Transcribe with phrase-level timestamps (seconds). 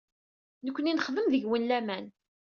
[0.65, 2.05] Nekkni ad nexdem deg-wen laman.